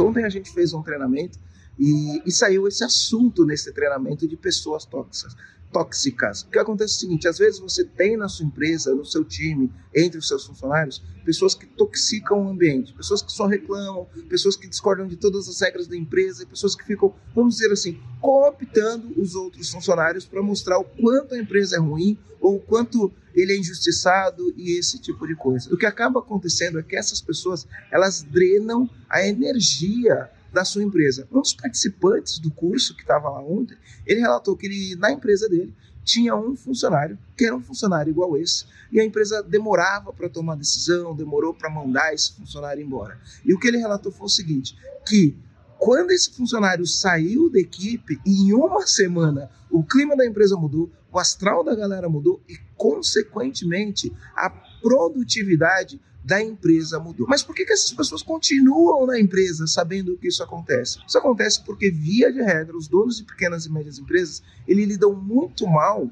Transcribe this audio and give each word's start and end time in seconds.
isso. 0.00 0.06
Ontem 0.06 0.24
a 0.24 0.28
gente 0.28 0.50
fez 0.50 0.72
um 0.72 0.82
treinamento 0.82 1.38
e, 1.78 2.22
e 2.26 2.32
saiu 2.32 2.66
esse 2.66 2.82
assunto 2.84 3.44
nesse 3.44 3.72
treinamento 3.72 4.26
de 4.26 4.36
pessoas 4.36 4.84
tóxicas 4.84 5.36
tóxicas. 5.72 6.42
O 6.42 6.50
que 6.50 6.58
acontece 6.58 6.94
é 6.94 6.96
o 6.96 7.00
seguinte: 7.00 7.28
às 7.28 7.38
vezes 7.38 7.60
você 7.60 7.84
tem 7.84 8.16
na 8.16 8.28
sua 8.28 8.44
empresa, 8.44 8.92
no 8.92 9.04
seu 9.04 9.24
time, 9.24 9.72
entre 9.94 10.18
os 10.18 10.26
seus 10.26 10.44
funcionários, 10.44 11.00
pessoas 11.24 11.54
que 11.54 11.64
toxicam 11.64 12.44
o 12.44 12.48
ambiente, 12.48 12.92
pessoas 12.92 13.22
que 13.22 13.30
só 13.30 13.46
reclamam, 13.46 14.06
pessoas 14.28 14.56
que 14.56 14.66
discordam 14.66 15.06
de 15.06 15.16
todas 15.16 15.48
as 15.48 15.60
regras 15.60 15.86
da 15.86 15.96
empresa, 15.96 16.44
pessoas 16.44 16.74
que 16.74 16.84
ficam, 16.84 17.14
vamos 17.34 17.54
dizer 17.54 17.72
assim, 17.72 18.00
cooptando 18.20 19.12
os 19.16 19.36
outros 19.36 19.70
funcionários 19.70 20.24
para 20.24 20.42
mostrar 20.42 20.78
o 20.78 20.84
quanto 20.84 21.34
a 21.34 21.38
empresa 21.38 21.76
é 21.76 21.78
ruim 21.78 22.18
ou 22.40 22.56
o 22.56 22.60
quanto 22.60 23.12
ele 23.34 23.52
é 23.52 23.58
injustiçado 23.58 24.52
e 24.56 24.78
esse 24.78 24.98
tipo 24.98 25.26
de 25.26 25.34
coisa. 25.34 25.72
O 25.72 25.76
que 25.76 25.86
acaba 25.86 26.20
acontecendo 26.20 26.78
é 26.78 26.82
que 26.82 26.96
essas 26.96 27.20
pessoas 27.20 27.66
elas 27.90 28.22
drenam 28.22 28.88
a 29.08 29.26
energia 29.26 30.30
da 30.52 30.64
sua 30.64 30.82
empresa. 30.82 31.26
Um 31.30 31.40
dos 31.40 31.54
participantes 31.54 32.38
do 32.38 32.50
curso 32.50 32.94
que 32.94 33.02
estava 33.02 33.28
lá 33.28 33.40
ontem, 33.40 33.76
ele 34.06 34.20
relatou 34.20 34.56
que 34.56 34.66
ele, 34.66 34.96
na 34.96 35.12
empresa 35.12 35.48
dele 35.48 35.74
tinha 36.02 36.34
um 36.34 36.56
funcionário 36.56 37.18
que 37.36 37.44
era 37.44 37.54
um 37.54 37.60
funcionário 37.60 38.10
igual 38.10 38.36
esse 38.36 38.64
e 38.90 38.98
a 38.98 39.04
empresa 39.04 39.42
demorava 39.42 40.12
para 40.12 40.28
tomar 40.28 40.56
decisão, 40.56 41.14
demorou 41.14 41.54
para 41.54 41.70
mandar 41.70 42.12
esse 42.12 42.32
funcionário 42.32 42.82
embora. 42.82 43.18
E 43.44 43.54
o 43.54 43.58
que 43.58 43.68
ele 43.68 43.78
relatou 43.78 44.10
foi 44.10 44.26
o 44.26 44.30
seguinte, 44.30 44.76
que 45.06 45.36
quando 45.78 46.10
esse 46.10 46.30
funcionário 46.32 46.86
saiu 46.86 47.48
da 47.48 47.58
equipe, 47.58 48.20
em 48.26 48.52
uma 48.52 48.86
semana 48.86 49.50
o 49.70 49.84
clima 49.84 50.16
da 50.16 50.26
empresa 50.26 50.56
mudou, 50.56 50.90
o 51.12 51.18
astral 51.18 51.64
da 51.64 51.74
galera 51.74 52.08
mudou 52.08 52.40
e, 52.48 52.58
consequentemente, 52.80 54.10
a 54.34 54.48
produtividade 54.48 56.00
da 56.24 56.42
empresa 56.42 56.98
mudou. 56.98 57.26
Mas 57.28 57.42
por 57.42 57.54
que, 57.54 57.66
que 57.66 57.74
essas 57.74 57.92
pessoas 57.92 58.22
continuam 58.22 59.06
na 59.06 59.20
empresa 59.20 59.66
sabendo 59.66 60.16
que 60.16 60.28
isso 60.28 60.42
acontece? 60.42 60.98
Isso 61.06 61.18
acontece 61.18 61.62
porque, 61.62 61.90
via 61.90 62.32
de 62.32 62.40
regra, 62.40 62.74
os 62.74 62.88
donos 62.88 63.18
de 63.18 63.24
pequenas 63.24 63.66
e 63.66 63.70
médias 63.70 63.98
empresas, 63.98 64.42
eles 64.66 64.88
lidam 64.88 65.14
muito 65.14 65.66
mal 65.66 66.10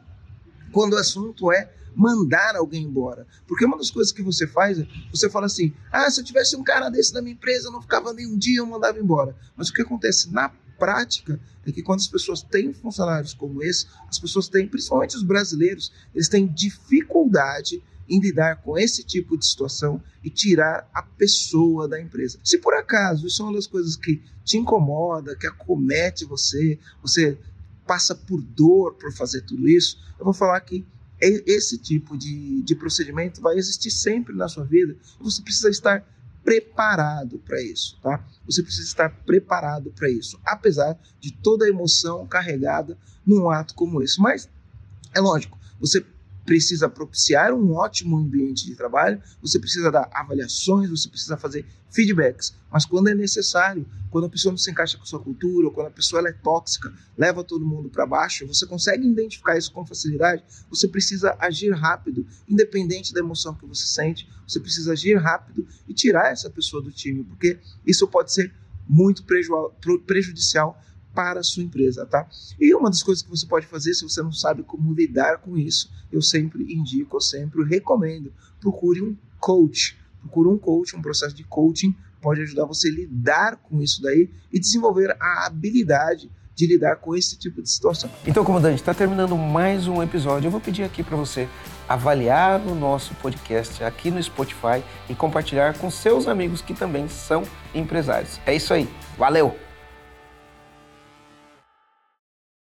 quando 0.70 0.92
o 0.92 0.98
assunto 0.98 1.50
é 1.50 1.72
mandar 1.96 2.54
alguém 2.54 2.82
embora. 2.82 3.26
Porque 3.46 3.64
uma 3.64 3.78
das 3.78 3.90
coisas 3.90 4.12
que 4.12 4.22
você 4.22 4.46
faz, 4.46 4.78
você 5.10 5.30
fala 5.30 5.46
assim: 5.46 5.72
ah, 5.90 6.10
se 6.10 6.20
eu 6.20 6.24
tivesse 6.24 6.54
um 6.54 6.62
cara 6.62 6.90
desse 6.90 7.14
na 7.14 7.22
minha 7.22 7.32
empresa, 7.34 7.68
eu 7.68 7.72
não 7.72 7.80
ficava 7.80 8.12
nem 8.12 8.26
um 8.26 8.36
dia, 8.36 8.58
eu 8.58 8.66
mandava 8.66 8.98
embora. 8.98 9.34
Mas 9.56 9.70
o 9.70 9.72
que 9.72 9.80
acontece 9.80 10.30
na 10.30 10.50
prática 10.78 11.40
é 11.66 11.72
que 11.72 11.82
quando 11.82 12.00
as 12.00 12.08
pessoas 12.08 12.42
têm 12.42 12.72
funcionários 12.72 13.34
como 13.34 13.62
esse, 13.62 13.86
as 14.08 14.18
pessoas 14.18 14.48
têm, 14.48 14.66
principalmente 14.66 15.16
os 15.16 15.22
brasileiros, 15.22 15.92
eles 16.14 16.28
têm 16.28 16.46
dificuldade 16.46 17.82
em 18.08 18.20
lidar 18.20 18.62
com 18.62 18.78
esse 18.78 19.04
tipo 19.04 19.36
de 19.36 19.44
situação 19.44 20.02
e 20.24 20.30
tirar 20.30 20.88
a 20.94 21.02
pessoa 21.02 21.86
da 21.86 22.00
empresa. 22.00 22.38
Se 22.42 22.58
por 22.58 22.74
acaso 22.74 23.26
isso 23.26 23.42
é 23.42 23.44
uma 23.44 23.54
das 23.54 23.66
coisas 23.66 23.96
que 23.96 24.22
te 24.44 24.56
incomoda, 24.56 25.36
que 25.36 25.46
acomete 25.46 26.24
você, 26.24 26.78
você 27.02 27.38
passa 27.86 28.14
por 28.14 28.40
dor 28.40 28.94
por 28.94 29.12
fazer 29.12 29.42
tudo 29.42 29.68
isso, 29.68 29.98
eu 30.18 30.24
vou 30.24 30.34
falar 30.34 30.60
que 30.60 30.84
esse 31.20 31.76
tipo 31.78 32.16
de, 32.16 32.62
de 32.62 32.74
procedimento 32.76 33.40
vai 33.40 33.56
existir 33.56 33.90
sempre 33.90 34.34
na 34.34 34.48
sua 34.48 34.64
vida. 34.64 34.96
Você 35.20 35.42
precisa 35.42 35.68
estar 35.68 36.06
preparado 36.48 37.38
para 37.40 37.60
isso, 37.60 37.98
tá? 38.00 38.26
Você 38.46 38.62
precisa 38.62 38.86
estar 38.86 39.10
preparado 39.10 39.90
para 39.90 40.08
isso, 40.08 40.40
apesar 40.46 40.98
de 41.20 41.30
toda 41.30 41.66
a 41.66 41.68
emoção 41.68 42.26
carregada 42.26 42.96
num 43.26 43.50
ato 43.50 43.74
como 43.74 44.02
esse. 44.02 44.18
Mas 44.18 44.48
é 45.14 45.20
lógico, 45.20 45.58
você 45.78 46.02
precisa 46.48 46.88
propiciar 46.88 47.52
um 47.52 47.74
ótimo 47.74 48.16
ambiente 48.16 48.64
de 48.64 48.74
trabalho, 48.74 49.20
você 49.42 49.58
precisa 49.58 49.92
dar 49.92 50.08
avaliações, 50.10 50.88
você 50.88 51.06
precisa 51.06 51.36
fazer 51.36 51.66
feedbacks. 51.90 52.54
Mas 52.72 52.86
quando 52.86 53.08
é 53.08 53.14
necessário, 53.14 53.86
quando 54.10 54.24
a 54.24 54.30
pessoa 54.30 54.50
não 54.52 54.56
se 54.56 54.70
encaixa 54.70 54.96
com 54.96 55.02
a 55.02 55.06
sua 55.06 55.20
cultura, 55.20 55.66
ou 55.66 55.72
quando 55.74 55.88
a 55.88 55.90
pessoa 55.90 56.26
é 56.26 56.32
tóxica, 56.32 56.90
leva 57.18 57.44
todo 57.44 57.66
mundo 57.66 57.90
para 57.90 58.06
baixo, 58.06 58.46
você 58.46 58.66
consegue 58.66 59.06
identificar 59.06 59.58
isso 59.58 59.70
com 59.70 59.84
facilidade, 59.84 60.42
você 60.70 60.88
precisa 60.88 61.36
agir 61.38 61.70
rápido, 61.72 62.26
independente 62.48 63.12
da 63.12 63.20
emoção 63.20 63.54
que 63.54 63.66
você 63.66 63.84
sente, 63.86 64.26
você 64.46 64.58
precisa 64.58 64.92
agir 64.92 65.16
rápido 65.18 65.66
e 65.86 65.92
tirar 65.92 66.32
essa 66.32 66.48
pessoa 66.48 66.82
do 66.82 66.90
time, 66.90 67.24
porque 67.24 67.58
isso 67.86 68.08
pode 68.08 68.32
ser 68.32 68.50
muito 68.88 69.22
prejudicial 70.06 70.82
para 71.14 71.40
a 71.40 71.42
sua 71.42 71.62
empresa, 71.62 72.06
tá? 72.06 72.28
E 72.60 72.74
uma 72.74 72.90
das 72.90 73.02
coisas 73.02 73.22
que 73.22 73.30
você 73.30 73.46
pode 73.46 73.66
fazer, 73.66 73.94
se 73.94 74.02
você 74.02 74.22
não 74.22 74.32
sabe 74.32 74.62
como 74.62 74.92
lidar 74.92 75.38
com 75.38 75.56
isso, 75.56 75.90
eu 76.12 76.22
sempre 76.22 76.62
indico, 76.72 77.16
eu 77.16 77.20
sempre 77.20 77.64
recomendo, 77.64 78.32
procure 78.60 79.02
um 79.02 79.16
coach. 79.40 79.96
Procure 80.20 80.48
um 80.48 80.58
coach, 80.58 80.96
um 80.96 81.02
processo 81.02 81.34
de 81.34 81.44
coaching 81.44 81.94
pode 82.20 82.42
ajudar 82.42 82.64
você 82.64 82.88
a 82.88 82.92
lidar 82.92 83.56
com 83.56 83.80
isso 83.80 84.02
daí 84.02 84.28
e 84.52 84.58
desenvolver 84.58 85.16
a 85.20 85.46
habilidade 85.46 86.30
de 86.54 86.66
lidar 86.66 86.96
com 86.96 87.14
esse 87.14 87.38
tipo 87.38 87.62
de 87.62 87.70
situação. 87.70 88.10
Então, 88.26 88.44
comandante, 88.44 88.76
está 88.76 88.92
terminando 88.92 89.36
mais 89.36 89.86
um 89.86 90.02
episódio. 90.02 90.48
Eu 90.48 90.50
vou 90.50 90.60
pedir 90.60 90.82
aqui 90.82 91.04
para 91.04 91.16
você 91.16 91.48
avaliar 91.88 92.60
o 92.66 92.74
nosso 92.74 93.14
podcast 93.14 93.82
aqui 93.84 94.10
no 94.10 94.20
Spotify 94.20 94.82
e 95.08 95.14
compartilhar 95.14 95.78
com 95.78 95.88
seus 95.88 96.26
amigos 96.26 96.60
que 96.60 96.74
também 96.74 97.08
são 97.08 97.44
empresários. 97.72 98.40
É 98.44 98.54
isso 98.54 98.74
aí. 98.74 98.88
Valeu! 99.16 99.67